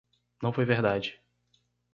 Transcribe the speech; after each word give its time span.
Não 0.41 0.51
foi 0.51 0.65
verdade. 0.65 1.21